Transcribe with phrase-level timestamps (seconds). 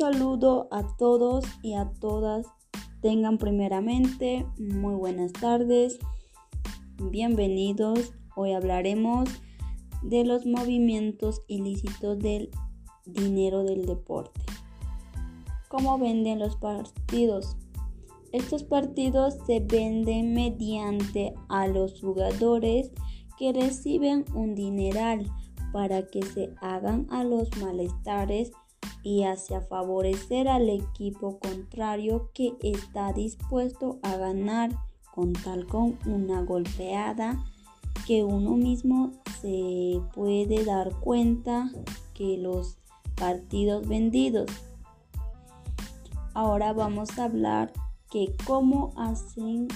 [0.00, 2.46] saludo a todos y a todas.
[3.02, 5.98] Tengan primeramente muy buenas tardes.
[7.10, 8.14] Bienvenidos.
[8.34, 9.28] Hoy hablaremos
[10.00, 12.48] de los movimientos ilícitos del
[13.04, 14.40] dinero del deporte.
[15.68, 17.58] ¿Cómo venden los partidos?
[18.32, 22.90] Estos partidos se venden mediante a los jugadores
[23.38, 25.30] que reciben un dineral
[25.74, 28.50] para que se hagan a los malestares
[29.02, 34.70] y hacia favorecer al equipo contrario que está dispuesto a ganar
[35.14, 37.42] con tal con una golpeada
[38.06, 41.70] que uno mismo se puede dar cuenta
[42.14, 42.78] que los
[43.14, 44.50] partidos vendidos.
[46.34, 47.72] Ahora vamos a hablar
[48.10, 49.68] que cómo hacen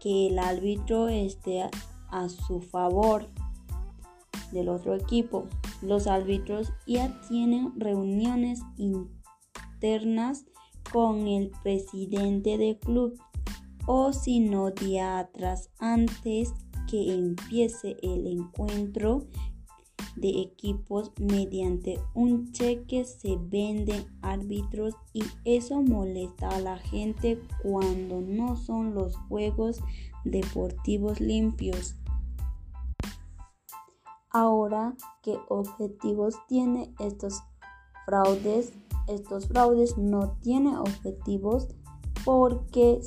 [0.00, 1.68] que el árbitro esté
[2.10, 3.26] a su favor
[4.52, 5.46] del otro equipo.
[5.82, 10.46] Los árbitros ya tienen reuniones internas
[10.92, 13.18] con el presidente del club
[13.86, 16.52] o si no días atrás antes
[16.88, 19.26] que empiece el encuentro
[20.16, 28.20] de equipos mediante un cheque se venden árbitros y eso molesta a la gente cuando
[28.20, 29.80] no son los juegos
[30.24, 31.96] deportivos limpios.
[34.34, 37.42] Ahora, ¿qué objetivos tiene estos
[38.06, 38.72] fraudes?
[39.06, 41.68] Estos fraudes no tienen objetivos
[42.24, 43.02] porque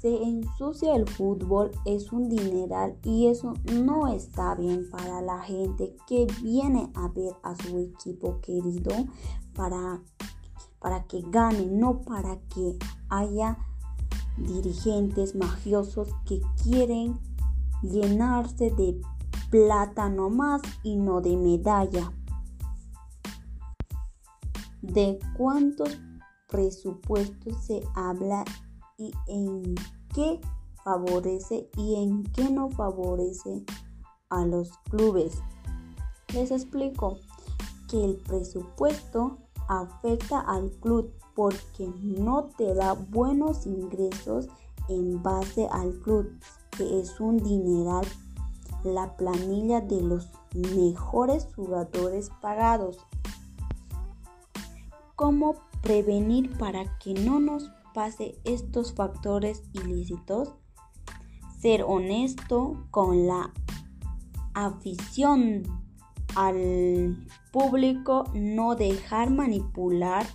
[0.00, 5.96] se ensucia el fútbol, es un dineral y eso no está bien para la gente
[6.06, 8.92] que viene a ver a su equipo querido
[9.54, 10.00] para,
[10.78, 13.58] para que gane, no para que haya
[14.36, 17.18] dirigentes magiosos que quieren
[17.82, 19.00] llenarse de
[19.52, 22.10] plata no más y no de medalla.
[24.80, 26.00] ¿De cuántos
[26.48, 28.46] presupuestos se habla
[28.96, 29.74] y en
[30.14, 30.40] qué
[30.82, 33.62] favorece y en qué no favorece
[34.30, 35.34] a los clubes?
[36.32, 37.18] Les explico
[37.90, 39.36] que el presupuesto
[39.68, 44.48] afecta al club porque no te da buenos ingresos
[44.88, 46.26] en base al club,
[46.70, 48.06] que es un dineral
[48.84, 52.98] la planilla de los mejores jugadores pagados.
[55.16, 60.54] ¿Cómo prevenir para que no nos pase estos factores ilícitos?
[61.60, 63.52] Ser honesto con la
[64.54, 65.62] afición
[66.34, 70.26] al público, no dejar manipular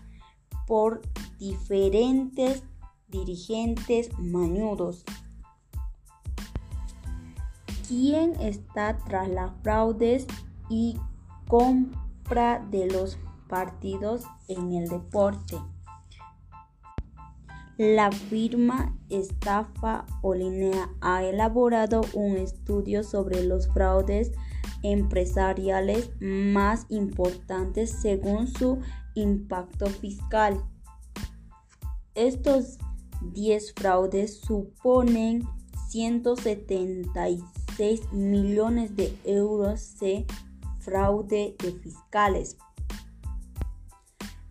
[0.68, 1.02] por
[1.40, 2.64] diferentes
[3.08, 5.04] dirigentes mañudos
[7.88, 10.28] quién está tras las fraudes
[10.70, 11.00] y
[11.48, 13.18] compra de los
[13.48, 15.58] partidos en el deporte.
[17.78, 24.32] La firma Estafa Olinea ha elaborado un estudio sobre los fraudes
[24.82, 28.80] empresariales más importantes según su
[29.14, 30.60] impacto fiscal.
[32.16, 32.80] Estos
[33.22, 35.48] 10 fraudes suponen
[35.90, 37.44] 176
[37.78, 40.26] 6 millones de euros de
[40.80, 42.58] fraude de fiscales.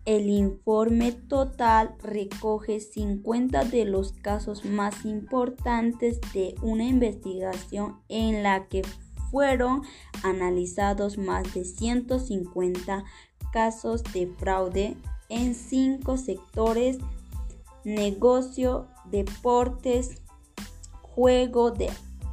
[0.05, 8.69] El informe total recoge 50 de los casos más importantes de una investigación en la
[8.69, 8.83] que
[9.29, 9.81] fueron
[10.23, 13.03] analizados más de 150
[13.51, 14.95] casos de fraude
[15.27, 16.99] en cinco sectores,
[17.83, 20.21] negocio, deportes,
[21.01, 21.89] juego de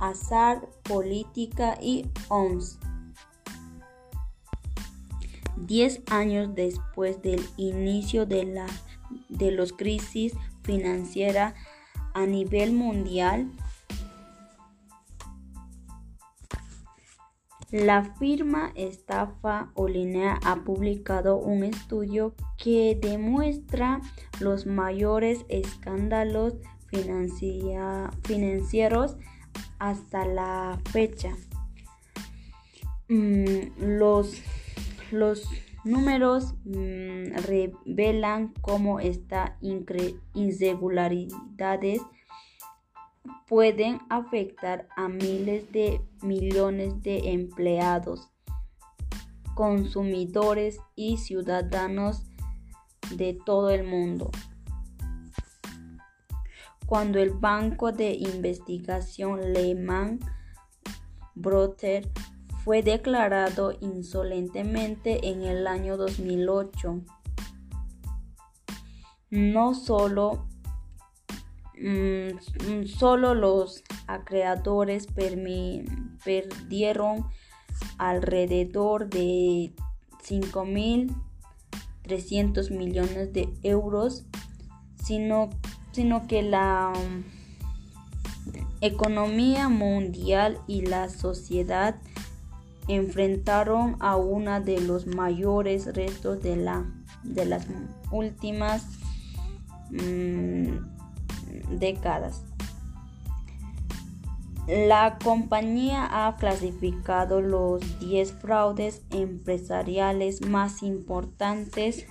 [0.08, 2.78] azar, política y OMS.
[5.56, 8.66] Diez años después del inicio de la
[9.28, 11.54] de los crisis financiera
[12.14, 13.50] a nivel mundial,
[17.74, 24.00] La firma Estafa Olinea ha publicado un estudio que demuestra
[24.38, 26.54] los mayores escándalos
[28.22, 29.16] financieros
[29.78, 31.36] hasta la fecha.
[33.08, 34.40] Mm, los,
[35.10, 35.48] los
[35.84, 39.52] números mm, revelan cómo estas
[40.32, 42.00] insegularidades
[43.46, 48.30] pueden afectar a miles de millones de empleados,
[49.54, 52.24] consumidores y ciudadanos
[53.14, 54.30] de todo el mundo
[56.94, 60.20] cuando el banco de investigación Lehman
[61.34, 62.06] Brothers
[62.62, 67.00] fue declarado insolentemente en el año 2008.
[69.30, 70.46] no solo,
[71.82, 75.08] mm, solo los acreedores
[76.24, 77.26] perdieron
[77.98, 79.74] alrededor de
[80.22, 84.26] 5.300 millones de euros,
[85.02, 85.50] sino,
[85.94, 87.24] sino que la mm,
[88.80, 91.94] economía mundial y la sociedad
[92.88, 96.84] enfrentaron a uno de los mayores retos de, la,
[97.22, 97.66] de las
[98.10, 98.84] últimas
[99.90, 102.42] mm, décadas.
[104.66, 112.06] La compañía ha clasificado los 10 fraudes empresariales más importantes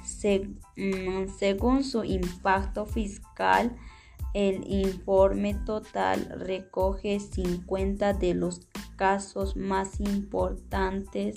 [0.76, 3.76] mm, según su impacto fiscal.
[4.36, 8.68] El informe total recoge 50 de los
[8.98, 11.34] casos más importantes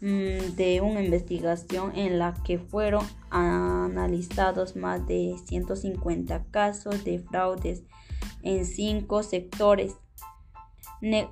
[0.00, 7.84] mm, de una investigación en la que fueron analizados más de 150 casos de fraudes
[8.42, 9.94] en cinco sectores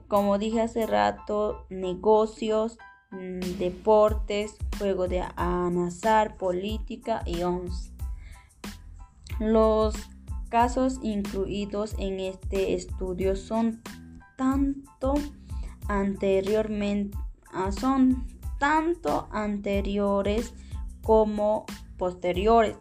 [0.08, 2.78] como dije hace rato, negocios,
[3.10, 7.92] mm, deportes, juego de azar, política y ONS.
[9.40, 9.94] Los
[10.48, 13.82] casos incluidos en este estudio son
[14.36, 15.14] tanto
[15.88, 17.18] anteriormente
[17.52, 18.26] ah, son
[18.58, 20.54] tanto anteriores
[21.02, 21.66] como
[21.98, 22.76] posteriores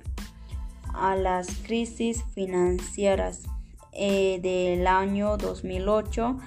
[0.94, 3.44] a las crisis financieras
[3.92, 6.38] eh, del año 2008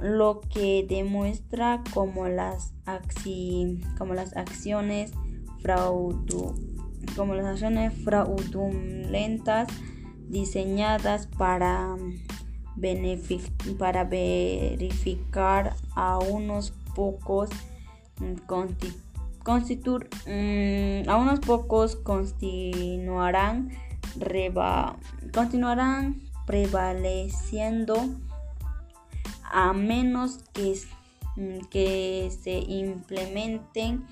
[0.00, 2.74] lo que demuestra como las,
[3.98, 5.12] como las acciones
[7.16, 9.68] como las acciones fraudulentas
[10.28, 11.96] diseñadas para,
[13.78, 17.50] para verificar a unos pocos
[18.20, 18.34] mm,
[20.26, 23.70] mm, a unos pocos continuarán
[25.32, 27.96] continuarán prevaleciendo
[29.50, 30.78] a menos que,
[31.36, 34.06] mm, que se implementen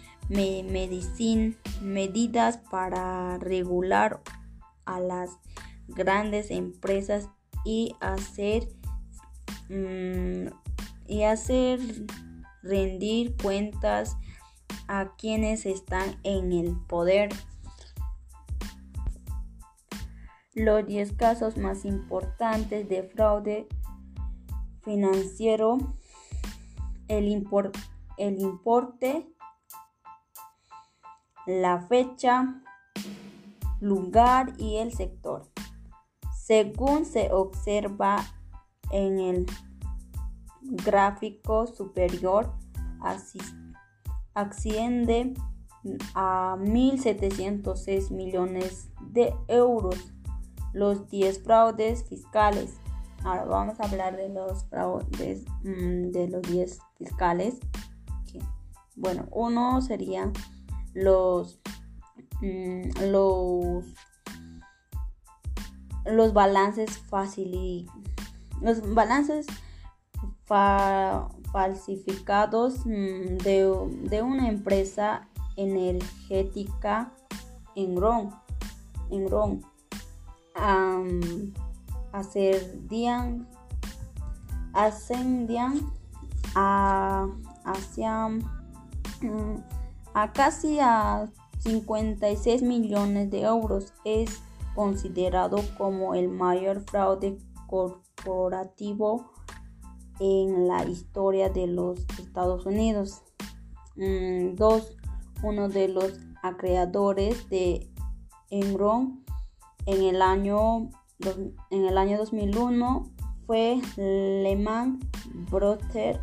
[1.80, 4.20] medidas para regular
[4.84, 5.38] a las
[5.88, 7.28] grandes empresas
[7.64, 8.68] y hacer
[9.68, 10.48] mm,
[11.08, 11.80] y hacer
[12.62, 14.16] rendir cuentas
[14.88, 17.30] a quienes están en el poder.
[20.54, 23.68] Los 10 casos más importantes de fraude
[24.86, 25.78] financiero,
[27.08, 27.72] el, importe,
[31.46, 32.62] la fecha,
[33.80, 35.50] lugar y el sector.
[36.32, 38.24] Según se observa
[38.92, 39.46] en el
[40.62, 42.54] gráfico superior,
[44.34, 45.34] asciende
[46.14, 50.12] a 1.706 millones de euros
[50.72, 52.78] los 10 fraudes fiscales
[53.26, 57.56] Ahora vamos a hablar de los fraudes mm, de los 10 fiscales.
[58.94, 60.30] Bueno, uno sería
[60.94, 61.58] los,
[62.40, 63.84] mm, los,
[66.04, 67.90] los balances fácil
[68.62, 69.48] los balances
[70.44, 77.12] falsificados mm, de, una empresa energética
[77.74, 78.30] en Ron.
[79.10, 79.64] En Ron
[82.16, 83.46] ascendían,
[84.72, 85.92] ascendían
[86.54, 87.28] a,
[87.64, 89.62] hacia, mm,
[90.14, 93.92] a casi a 56 millones de euros.
[94.04, 94.40] Es
[94.74, 99.32] considerado como el mayor fraude corporativo
[100.18, 103.22] en la historia de los Estados Unidos.
[103.96, 104.96] Mm, dos,
[105.42, 107.92] uno de los acreedores de
[108.48, 109.22] Enron
[109.84, 110.88] en el año
[111.20, 113.10] en el año 2001
[113.46, 115.00] fue Lehman
[115.50, 116.20] Brothers.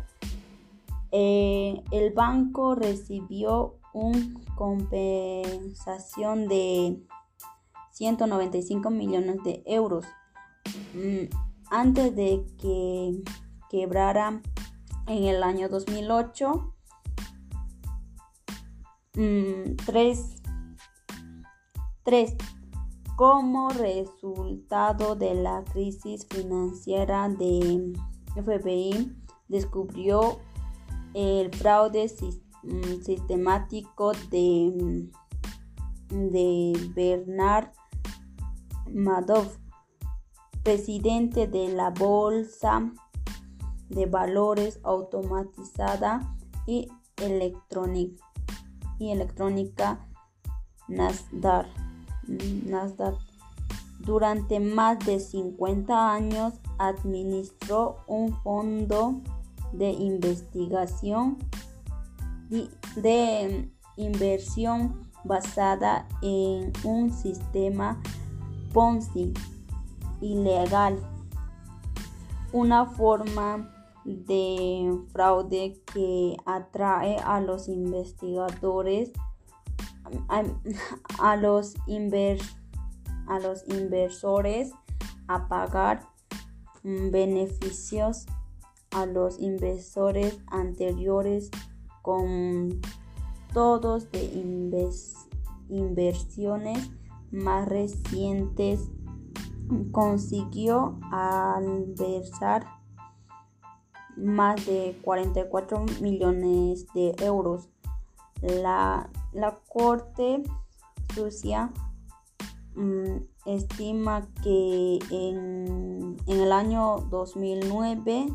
[1.10, 7.00] Eh, el banco recibió una compensación de
[7.92, 10.04] 195 millones de euros
[10.94, 11.26] mm,
[11.70, 13.22] antes de que
[13.70, 14.42] quebrara
[15.06, 16.70] en el año 2008.
[19.86, 20.42] 3
[22.02, 22.36] 3
[23.16, 27.92] como resultado de la crisis financiera de
[28.34, 29.16] FBI,
[29.48, 30.40] descubrió
[31.14, 32.10] el fraude
[32.62, 35.08] mm, sistemático de,
[36.08, 37.70] de Bernard
[38.90, 39.58] Madoff,
[40.64, 42.92] presidente de la Bolsa
[43.90, 48.24] de Valores Automatizada y Electrónica,
[48.98, 50.08] y electrónica
[50.88, 51.83] Nasdaq
[52.28, 53.14] Nasdaq.
[54.00, 59.20] Durante más de 50 años administró un fondo
[59.72, 61.38] de investigación
[62.96, 68.00] de inversión basada en un sistema
[68.72, 69.32] Ponzi
[70.20, 70.98] ilegal,
[72.52, 73.70] una forma
[74.04, 79.12] de fraude que atrae a los investigadores,
[80.28, 80.42] a,
[81.36, 81.74] los,
[83.26, 84.72] a los inversores
[85.28, 86.06] a pagar
[86.82, 88.26] beneficios
[88.90, 91.50] a los inversores anteriores
[92.02, 92.80] con
[93.52, 94.24] todos de
[95.68, 96.90] inversiones
[97.30, 98.90] más recientes
[99.90, 102.66] consiguió alversar
[104.16, 107.68] más de 44 millones de euros.
[108.42, 109.10] La,
[109.68, 110.42] Corte
[111.14, 111.72] Sucia
[112.74, 118.26] mm, estima que en, en, el año 2009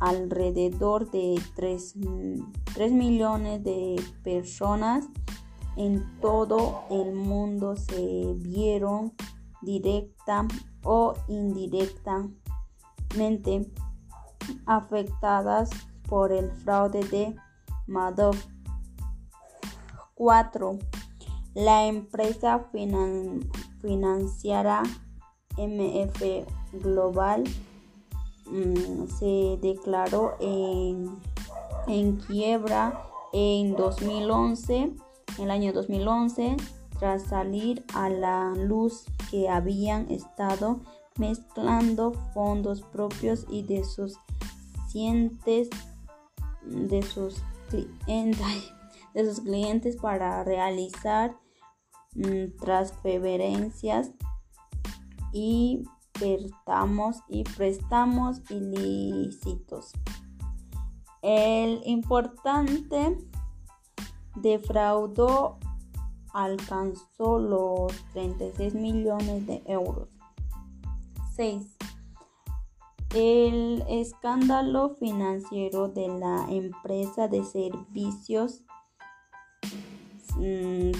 [0.00, 1.94] alrededor de 3,
[2.74, 5.06] 3 millones de personas
[5.76, 9.14] en todo el mundo se vieron
[9.62, 10.46] directa
[10.82, 13.70] o indirectamente
[14.66, 15.70] afectadas
[16.08, 17.36] por el fraude de
[17.86, 18.46] Madoff.
[20.18, 20.78] 4.
[21.54, 22.66] La empresa
[23.80, 24.82] financiera
[25.56, 26.22] MF
[26.72, 27.44] Global
[28.46, 31.18] mm, se declaró en,
[31.86, 33.00] en quiebra
[33.32, 34.92] en 2011,
[35.38, 36.56] el año 2011,
[36.98, 40.80] tras salir a la luz que habían estado
[41.16, 44.16] mezclando fondos propios y de sus
[44.90, 45.70] clientes
[46.64, 48.72] de sus clientes
[49.14, 51.36] de sus clientes para realizar
[52.14, 54.10] mm, transferencias
[55.32, 59.92] y prestamos y prestamos ilícitos.
[61.22, 63.18] El importante
[64.36, 65.58] defraudó
[66.32, 70.08] alcanzó los 36 millones de euros.
[71.34, 71.76] 6.
[73.14, 78.64] El escándalo financiero de la empresa de servicios
[80.36, 80.92] mm,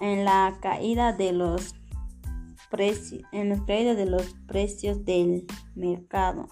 [0.00, 1.74] en la caída de los
[3.32, 6.48] en los precios de los precios del mercado.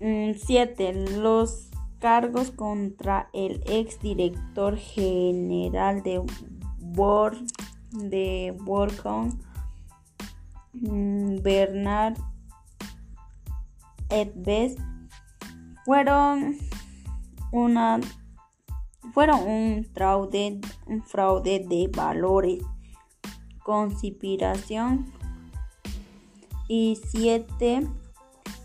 [0.00, 0.92] 7.
[0.92, 6.20] Mm, los cargos contra el ex director general de
[6.78, 7.36] Bor
[7.94, 8.56] de
[10.72, 12.16] mm, Bernard
[14.10, 14.76] Edves,
[15.84, 16.56] fueron
[17.52, 18.00] una
[19.12, 22.62] fueron un fraude, un fraude de valores
[23.64, 25.12] conspiración
[26.68, 27.86] y siete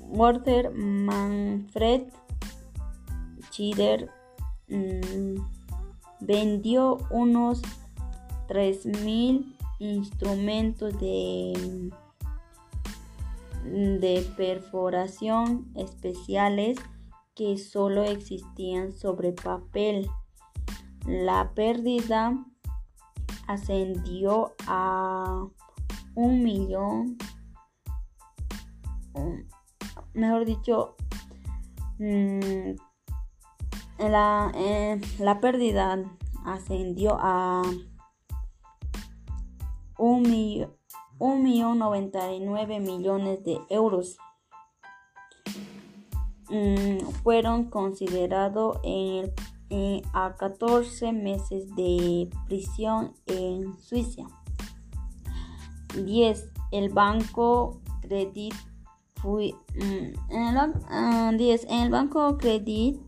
[0.01, 2.13] Walter Manfred
[3.51, 4.11] Schieder
[4.69, 5.41] mm,
[6.21, 7.63] vendió unos
[8.49, 11.91] 3.000 instrumentos de,
[13.65, 16.79] de perforación especiales
[17.35, 20.09] que solo existían sobre papel.
[21.07, 22.45] La pérdida
[23.47, 25.47] ascendió a
[26.17, 27.17] un millón
[30.17, 30.97] mejor dicho,
[31.99, 32.75] mm,
[33.99, 35.99] la, eh, la pérdida
[36.45, 37.63] ascendió a
[39.99, 44.17] un, millón, noventa y nueve millones de euros.
[46.49, 49.33] Mm, fueron considerados en,
[50.13, 54.23] a 14 meses de prisión en Suiza.
[56.05, 56.51] 10.
[56.73, 58.55] El banco Credit
[59.17, 62.99] fui, mm, en, el, ah, el Banco Credit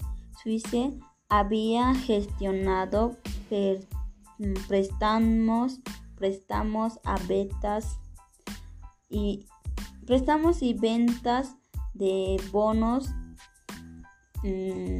[0.42, 0.92] Suisse
[1.28, 3.16] había gestionado
[4.38, 5.80] mm, préstamos,
[6.16, 7.98] préstamos a ventas
[9.08, 9.46] y
[10.06, 11.56] préstamos y ventas
[11.94, 13.10] de bonos
[14.42, 14.96] mm,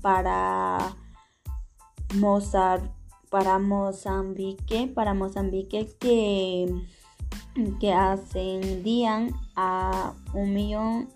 [0.00, 0.96] para
[3.30, 6.66] para Mozambique, para Mozambique que
[7.80, 11.08] que ascendían a un millón,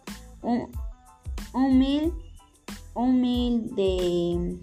[0.42, 2.12] un, mil,
[2.94, 4.58] un mil de,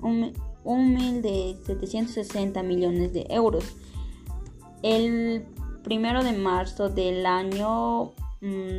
[0.00, 3.64] un, mil de 760 millones de euros.
[4.82, 5.44] El
[5.84, 8.12] primero de marzo del año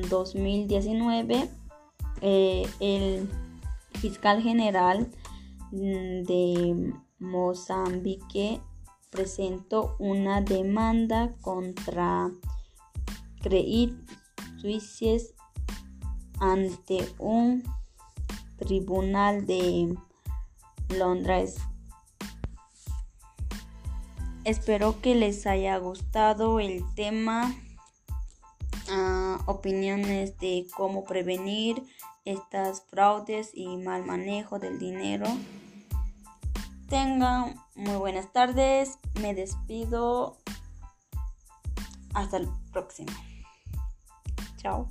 [0.10, 1.48] 2019, mm,
[2.22, 3.30] eh, el
[4.00, 5.08] fiscal general
[5.72, 8.60] mm, de Mozambique
[9.14, 12.32] presentó una demanda contra
[13.42, 13.94] Credit
[14.60, 15.36] Suisse
[16.40, 17.64] ante un
[18.58, 19.96] tribunal de
[20.90, 21.58] Londres.
[24.46, 27.54] Espero que les haya gustado el tema,
[28.90, 31.84] ah, opiniones de cómo prevenir
[32.26, 35.28] estas fraudes y mal manejo del dinero.
[36.88, 39.00] Tengan muy buenas tardes.
[39.20, 40.38] Me despido.
[42.14, 43.12] Hasta el próximo.
[44.58, 44.88] Chao.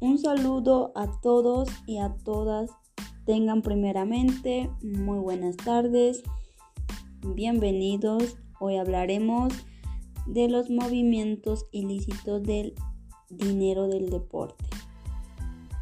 [0.00, 2.70] Un saludo a todos y a todas.
[3.24, 6.22] Tengan primeramente muy buenas tardes.
[7.20, 9.52] Bienvenidos Hoy hablaremos
[10.26, 12.76] de los movimientos ilícitos del
[13.28, 14.64] dinero del deporte.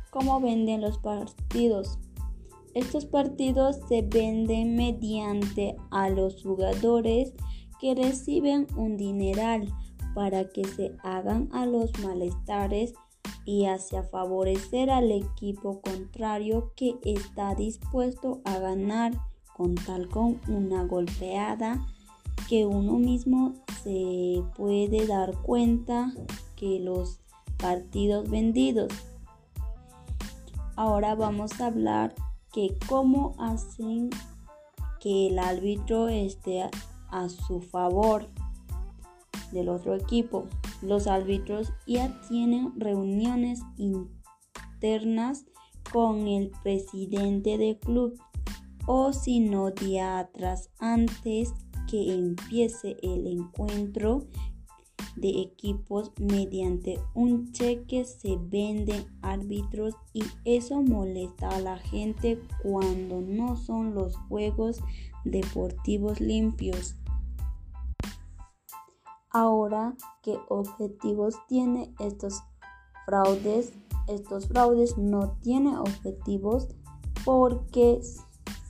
[0.08, 1.98] ¿Cómo venden los partidos?
[2.72, 7.34] Estos partidos se venden mediante a los jugadores
[7.82, 9.70] que reciben un dineral
[10.14, 12.94] para que se hagan a los malestares
[13.44, 19.12] y hacia favorecer al equipo contrario que está dispuesto a ganar
[19.54, 21.86] con tal con una golpeada
[22.50, 26.12] que uno mismo se puede dar cuenta
[26.56, 27.20] que los
[27.58, 28.92] partidos vendidos.
[30.74, 32.12] Ahora vamos a hablar
[32.52, 34.10] que cómo hacen
[34.98, 36.68] que el árbitro esté
[37.12, 38.26] a, su favor
[39.52, 40.48] del otro equipo.
[40.82, 45.44] Los árbitros ya tienen reuniones internas
[45.92, 48.20] con el presidente del club
[48.86, 51.54] o si no días atrás antes
[51.90, 54.26] que empiece el encuentro
[55.16, 63.20] de equipos mediante un cheque se venden árbitros y eso molesta a la gente cuando
[63.20, 64.80] no son los juegos
[65.24, 66.96] deportivos limpios.
[69.30, 72.42] Ahora, ¿qué objetivos tiene estos
[73.06, 73.72] fraudes?
[74.08, 76.68] Estos fraudes no tienen objetivos
[77.24, 78.00] porque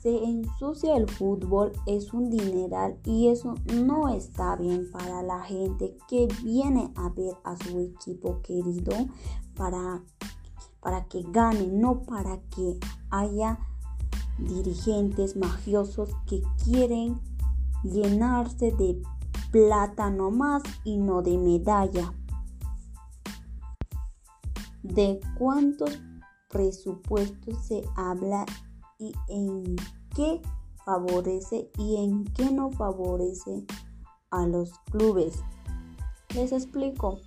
[0.01, 5.95] se ensucia el fútbol, es un dineral y eso no está bien para la gente
[6.09, 8.95] que viene a ver a su equipo querido
[9.55, 10.01] para,
[10.79, 12.79] para que gane, no para que
[13.11, 13.59] haya
[14.39, 17.19] dirigentes magiosos que quieren
[17.83, 18.99] llenarse de
[19.51, 22.11] plata nomás y no de medalla.
[24.81, 25.99] ¿De cuántos
[26.49, 28.47] presupuestos se habla
[29.01, 29.75] y en
[30.15, 30.41] qué
[30.85, 33.65] favorece y en qué no favorece
[34.29, 35.39] a los clubes.
[36.35, 37.19] Les explico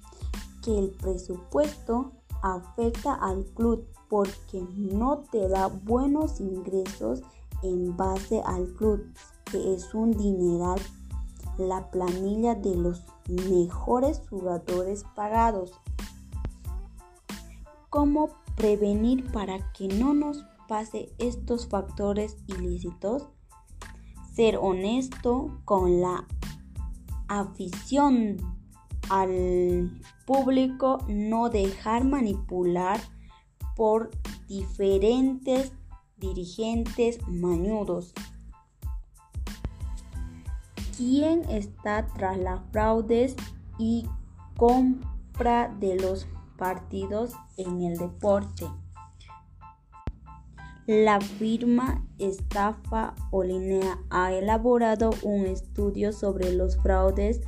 [0.62, 7.22] que el presupuesto afecta al club porque no te da buenos ingresos
[7.62, 9.12] en base al club,
[9.50, 10.78] que es un dineral,
[11.58, 15.72] la planilla de los mejores jugadores pagados.
[17.90, 23.28] ¿Cómo prevenir para que no nos pase estos factores ilícitos,
[24.32, 26.26] ser honesto con la
[27.28, 28.36] afición
[29.10, 33.00] al público, no dejar manipular
[33.76, 34.10] por
[34.48, 35.72] diferentes
[36.16, 38.12] dirigentes mañudos.
[40.96, 43.34] ¿Quién está tras las fraudes
[43.78, 44.06] y
[44.56, 48.66] compra de los partidos en el deporte?
[50.86, 57.40] La firma Estafa Olinea ha elaborado un estudio sobre los fraudes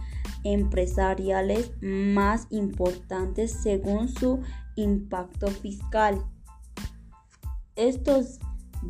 [0.42, 4.40] empresariales más importantes según su
[4.74, 6.24] impacto fiscal.
[7.74, 8.38] Estos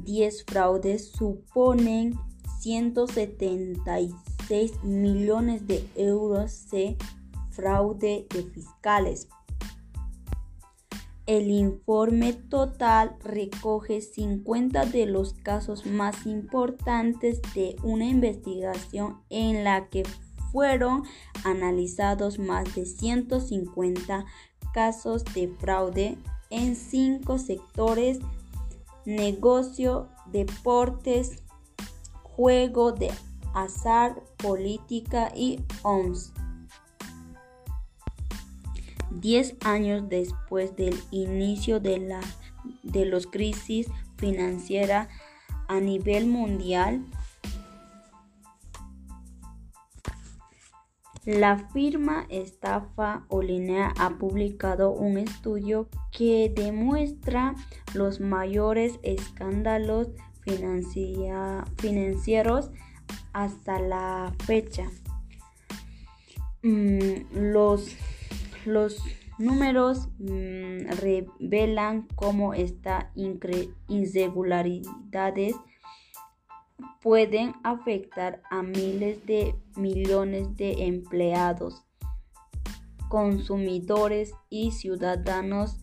[0.05, 2.15] 10 fraudes suponen
[2.61, 6.97] 176 millones de euros de
[7.51, 9.29] fraude de fiscales
[11.27, 19.89] el informe total recoge 50 de los casos más importantes de una investigación en la
[19.89, 20.05] que
[20.53, 21.03] fueron
[21.45, 24.25] analizados más de 150
[24.73, 26.17] casos de fraude
[26.51, 28.21] en cinco sectores,
[29.05, 31.43] negocio, deportes,
[32.23, 33.11] juego de
[33.53, 36.33] azar, política y OMS.
[39.21, 42.21] Diez años después del inicio de la
[42.83, 45.09] de los crisis financiera
[45.69, 47.05] a nivel mundial,
[51.25, 57.55] la firma Estafa Olinea ha publicado un estudio que demuestra
[57.95, 60.09] los mayores escándalos
[61.77, 62.71] financieros
[63.33, 64.91] hasta la fecha.
[66.63, 67.97] Mm, los
[68.67, 69.03] los
[69.39, 73.07] números mm, revelan cómo estas
[73.89, 75.55] insegularidades
[77.01, 81.85] pueden afectar a miles de millones de empleados,
[83.09, 85.79] consumidores y ciudadanos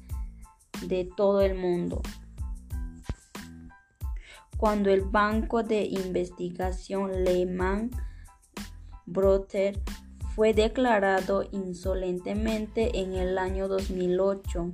[0.87, 2.01] de todo el mundo.
[4.57, 7.91] Cuando el banco de investigación Lehman
[9.05, 9.79] Brothers
[10.35, 14.71] fue declarado insolentemente en el año 2008.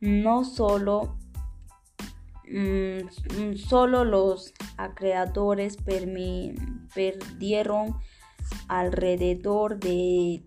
[0.00, 1.16] No solo,
[2.50, 5.78] mm, solo los acreedores
[6.94, 7.96] perdieron
[8.68, 10.42] alrededor de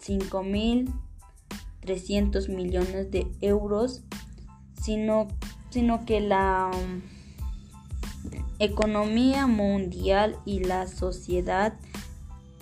[0.00, 4.02] 5.300 millones de euros,
[4.80, 5.28] sino,
[5.68, 7.02] sino que la mm,
[8.60, 11.74] economía mundial y la sociedad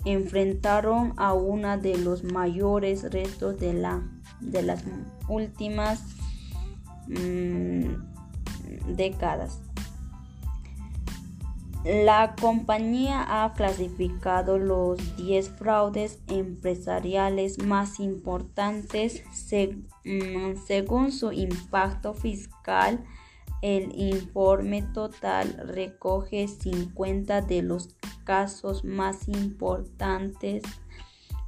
[0.05, 4.01] enfrentaron a uno de los mayores retos de, la,
[4.39, 4.83] de las
[5.27, 6.03] últimas
[7.07, 9.59] mm, décadas.
[11.85, 19.23] La compañía ha clasificado los 10 fraudes empresariales más importantes
[20.03, 23.05] mm, según su impacto fiscal.
[23.61, 27.95] El informe total recoge 50 de los
[28.29, 30.61] casos más importantes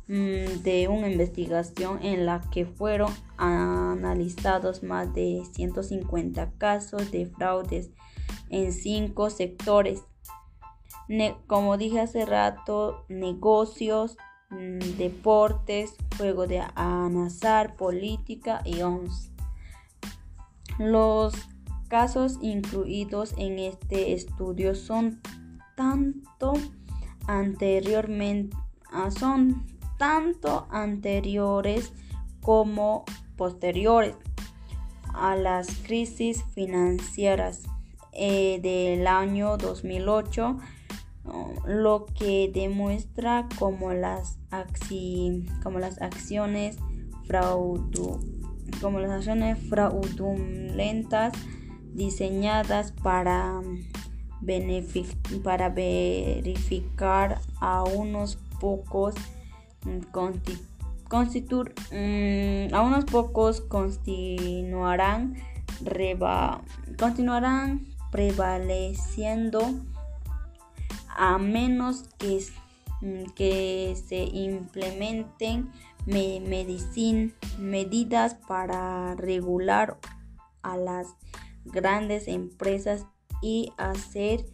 [0.08, 7.92] mm, de una investigación en la que fueron analizados más de 150 casos de fraudes
[8.50, 10.02] en cinco sectores.
[11.46, 14.18] como dije hace rato, negocios,
[14.50, 19.32] mm, deportes, juego de azar, política y ONS.
[20.80, 21.36] Los
[21.90, 25.22] casos incluidos en este estudio son
[25.76, 26.54] tanto
[27.28, 28.56] anteriormente
[28.92, 29.66] ah, son
[29.98, 31.94] tanto anteriores
[32.42, 33.06] como
[33.38, 34.16] posteriores
[35.14, 37.64] a las crisis financieras
[38.14, 40.58] eh, del año 2008
[41.66, 44.40] lo que demuestra como las,
[45.64, 46.78] como las acciones
[48.82, 51.34] como las acciones fraudulentas
[51.94, 53.62] diseñadas para,
[55.44, 59.16] para verificar a unos pocos
[59.86, 60.00] mm,
[61.92, 65.36] mm, a unos pocos continuarán
[66.98, 69.62] continuarán prevaleciendo
[71.16, 72.46] a menos que,
[73.02, 75.72] mm, que se implementen
[77.60, 79.98] medidas para regular
[80.64, 81.08] a las
[81.66, 83.06] grandes empresas
[83.42, 84.46] y hacer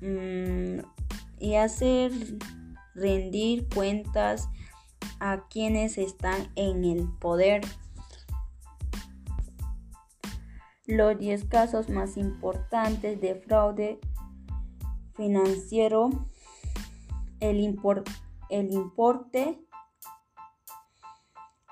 [0.00, 0.80] mm,
[1.38, 2.12] y hacer
[2.94, 4.48] rendir cuentas
[5.20, 7.62] a quienes están en el poder.
[10.86, 13.98] Los 10 casos más importantes de fraude
[15.14, 16.10] financiero,
[17.40, 17.58] el,
[18.50, 19.66] el importe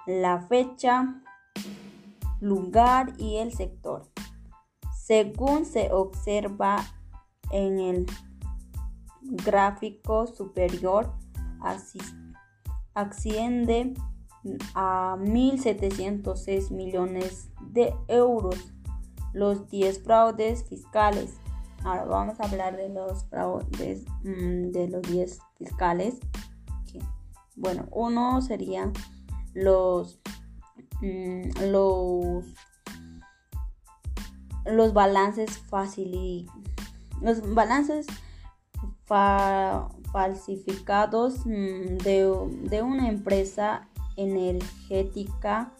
[0.07, 1.23] la fecha,
[2.41, 4.14] lugar y el sector.
[5.05, 6.83] Según se observa
[7.51, 8.07] en el
[9.21, 11.13] gráfico superior,
[12.95, 13.93] asciende
[14.75, 18.73] a 1.706 millones de euros
[19.35, 21.35] los 10 fraudes fiscales.
[21.85, 26.19] Ahora vamos a hablar de los fraudes mm, de los 10 fiscales.
[27.57, 28.91] Bueno, uno sería
[29.53, 30.19] los,
[31.03, 32.47] mm, los,
[34.65, 36.49] los balances fácil
[37.21, 38.07] los balances
[40.13, 45.73] falsificados mm, de, una empresa energética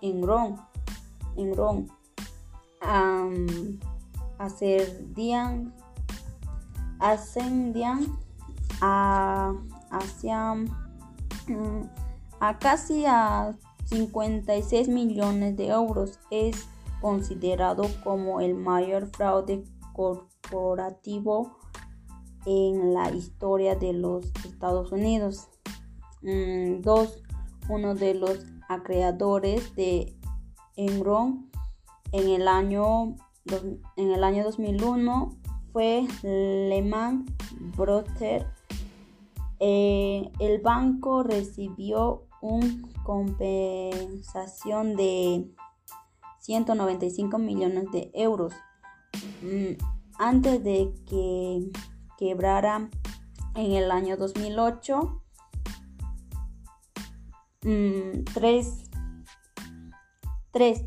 [0.00, 0.56] en Ron,
[1.36, 1.90] en Ron
[4.38, 5.74] ascendían,
[6.98, 8.06] ascendían
[8.80, 9.52] a,
[9.90, 11.82] hacia mm,
[12.40, 16.18] a casi a 56 millones de euros.
[16.30, 16.66] Es
[17.00, 21.58] considerado como el mayor fraude corporativo
[22.46, 25.48] en la historia de los Estados Unidos.
[26.22, 27.22] Mm, dos,
[27.68, 28.38] uno de los
[28.84, 30.16] creadores de
[30.76, 31.50] Enron
[32.12, 33.16] en el año,
[33.96, 35.36] en el año 2001
[35.72, 37.26] fue Lehman
[37.76, 38.46] Brothers.
[39.58, 45.50] Eh, el banco recibió una compensación de
[46.40, 48.52] 195 millones de euros.
[49.42, 49.76] Mm,
[50.18, 51.70] antes de que
[52.18, 52.90] quebrara
[53.54, 55.22] en el año 2008
[57.60, 58.90] 3
[60.52, 60.84] 3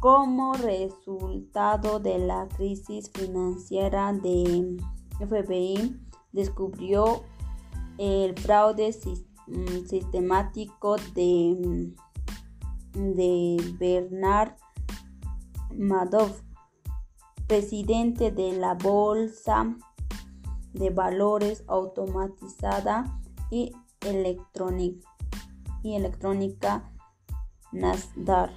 [0.00, 4.76] como resultado de la crisis financiera de
[5.18, 5.98] FBI
[6.32, 7.24] descubrió
[7.98, 8.92] el fraude
[9.46, 14.56] Mm, sistemático de, mm, de Bernard
[15.76, 16.42] Madoff,
[17.46, 19.76] presidente de la Bolsa
[20.72, 25.08] de Valores Automatizada y, electrónica,
[25.82, 25.98] y
[27.72, 28.50] Nasdaq.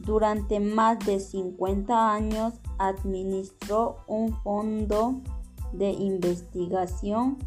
[0.00, 5.20] Durante más de 50 años administró un fondo
[5.72, 7.38] de investigación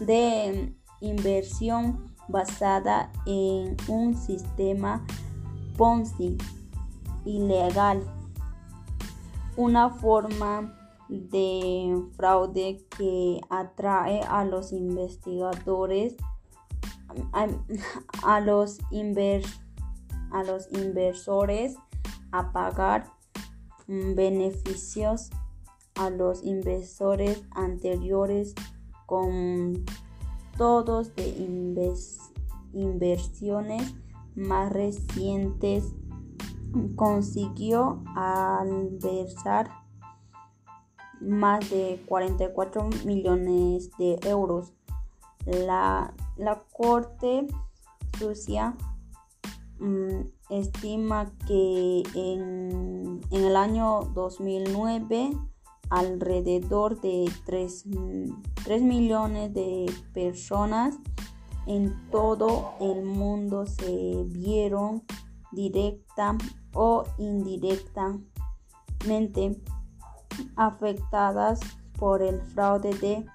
[0.00, 5.06] de inversión basada en un sistema
[5.76, 6.36] Ponzi
[7.24, 8.02] ilegal,
[9.56, 10.74] una forma
[11.08, 16.16] de fraude que atrae a los investigadores,
[17.32, 18.78] a, los,
[20.32, 21.76] a los inversores
[22.32, 23.16] a pagar
[23.86, 25.30] beneficios
[25.96, 28.54] a los inversores anteriores
[29.06, 29.84] con
[30.56, 31.28] todos de
[32.72, 33.94] inversiones
[34.36, 35.94] más recientes
[36.94, 39.70] consiguió alversar
[41.20, 44.72] más de 44 millones de euros.
[45.46, 46.12] La,
[46.72, 47.46] Corte
[48.18, 48.76] Sucia
[49.78, 50.20] mm,
[50.50, 55.30] estima que en, el año 2009
[55.88, 57.84] alrededor de 3,
[58.64, 60.98] 3 millones de personas
[61.66, 65.02] en todo el mundo se vieron
[65.52, 66.38] directa
[66.74, 69.60] o indirectamente
[70.56, 71.60] afectadas
[71.98, 73.26] por el fraude de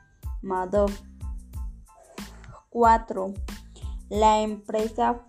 [0.42, 1.02] Madoff.
[2.70, 3.34] 4.
[4.10, 5.24] La empresa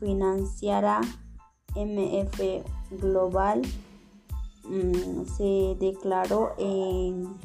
[0.00, 1.00] financiera
[1.76, 2.40] MF
[2.90, 3.62] Global
[4.64, 7.36] mm, se declaró en,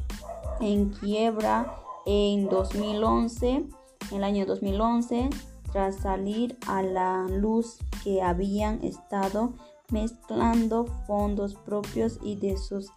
[0.59, 3.67] en quiebra en 2011
[4.11, 5.29] el año 2011
[5.71, 9.53] tras salir a la luz que habían estado
[9.91, 12.91] mezclando fondos propios y de sus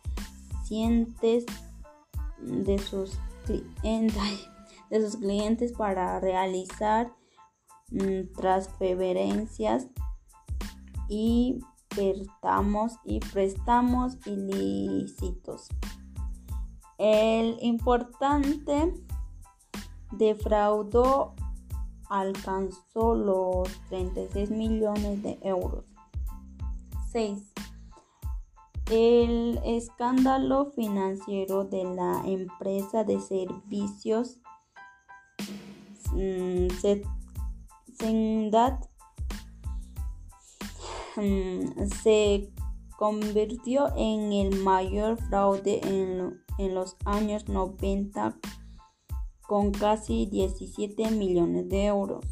[0.67, 1.45] clientes
[2.41, 4.49] de sus clientes
[4.91, 7.13] de sus clientes para realizar
[7.91, 9.87] mm, transferencias
[11.09, 15.69] y prestamos y prestamos ilícitos.
[16.99, 18.95] El importante
[20.13, 21.35] defraudó
[22.13, 25.85] alcanzó los 36 millones de euros.
[27.11, 27.43] 6.
[28.91, 34.41] El escándalo financiero de la empresa de servicios
[36.13, 36.69] mm,
[37.99, 38.85] Sendat
[41.17, 42.53] mm, se
[42.99, 48.37] convirtió en el mayor fraude en, en los años 90
[49.53, 52.25] con casi 17 millones de euros.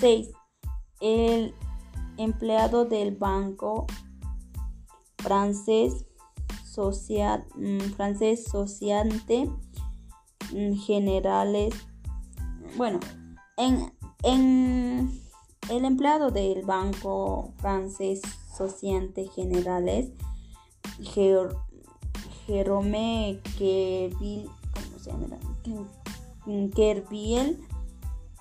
[0.00, 0.30] 6.
[1.00, 1.54] El
[2.16, 3.86] empleado del banco
[5.18, 6.06] francés,
[6.64, 7.80] social, mm,
[8.50, 9.50] Sociante
[10.54, 11.74] mm, Generales.
[12.78, 12.98] Bueno,
[13.58, 13.92] en,
[14.22, 15.20] en
[15.68, 18.22] el empleado del banco francés
[18.56, 20.12] Sociante Generales,
[22.46, 25.53] Jerome Keville, ¿cómo se llama?
[26.74, 27.66] Kerviel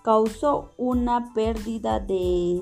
[0.04, 2.62] causó una pérdida de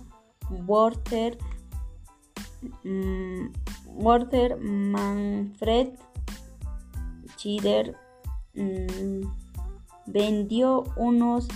[0.66, 1.38] Walter,
[2.84, 3.46] mm,
[3.86, 5.94] Walter Manfred
[7.36, 7.96] Schieder,
[10.06, 11.48] vendió unos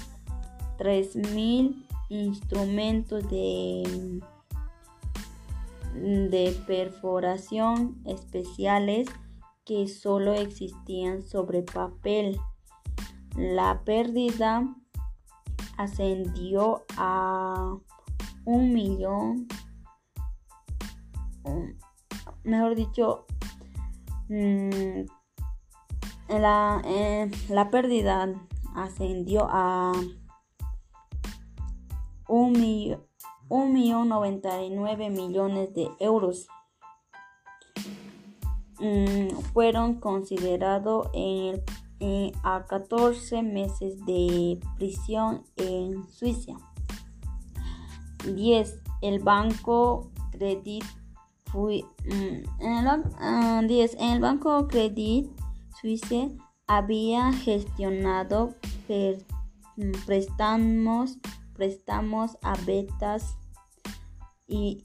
[0.79, 4.20] 3.000 instrumentos de,
[5.95, 9.09] de perforación especiales
[9.64, 12.39] que solo existían sobre papel.
[13.37, 14.75] La pérdida
[15.77, 17.77] ascendió a
[18.45, 19.49] un millón,
[22.45, 23.27] mejor dicho,
[24.29, 25.07] mm,
[26.29, 28.29] la, eh, la pérdida
[28.75, 29.93] ascendió a
[32.29, 33.09] un millón,
[35.11, 36.47] millones de euros.
[38.81, 41.62] Mm, fueron considerados en,
[42.43, 46.53] a 14 meses de prisión en Suiza.
[48.25, 48.81] 10.
[49.03, 50.85] El banco Credit
[51.47, 52.87] fue, mm, en, el,
[53.18, 55.31] ah, en el banco Credit
[55.81, 56.31] Suisse
[56.66, 58.55] había gestionado
[58.89, 61.18] mm, préstamos
[61.55, 63.36] prestamos a ventas
[64.46, 64.84] y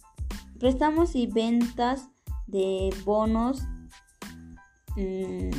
[0.59, 2.09] prestamos y ventas
[2.47, 3.63] de bonos
[4.95, 5.49] mm,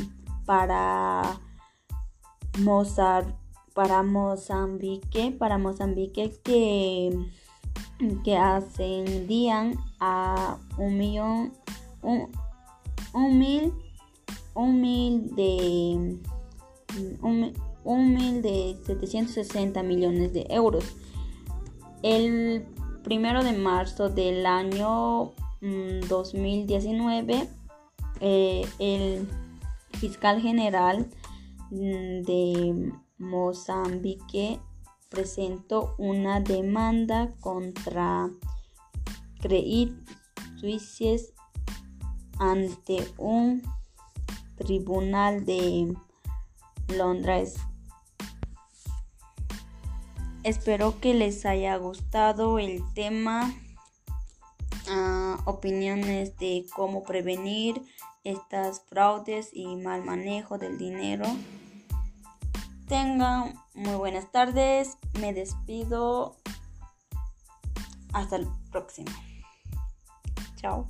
[0.44, 1.40] para
[3.74, 7.16] para Mozambique, para Mozambique que,
[8.24, 11.52] que ascendían a un millón,
[12.02, 13.72] un, mil,
[14.54, 16.18] un mil de
[17.22, 17.52] un,
[17.84, 20.84] un mil de 760 millones de euros.
[22.02, 22.66] El
[23.02, 25.32] primero de marzo del año
[26.08, 27.48] 2019, mm,
[28.20, 29.28] eh, el
[29.98, 31.08] fiscal general
[31.70, 34.58] mm, de Mozambique
[35.08, 38.30] presentó una demanda contra
[39.40, 39.92] Credit
[40.58, 41.32] Suisse
[42.38, 43.62] ante un
[44.56, 45.94] tribunal de
[46.96, 47.56] Londres
[50.42, 53.54] Espero que les haya gustado el tema,
[54.88, 57.82] ah, opiniones de cómo prevenir
[58.24, 61.26] estas fraudes y mal manejo del dinero.
[62.88, 66.36] Tengan muy buenas tardes, me despido.
[68.12, 69.10] Hasta el próximo.
[70.56, 70.88] Chao.